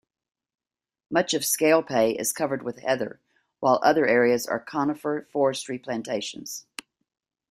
Much 1.11 1.35
of 1.35 1.43
Scalpay 1.43 2.19
is 2.19 2.33
covered 2.33 2.63
with 2.63 2.79
heather, 2.79 3.19
while 3.59 3.79
other 3.83 4.07
areas 4.07 4.47
are 4.47 4.59
conifer 4.59 5.27
forestry 5.31 5.77
plantations. 5.77 6.65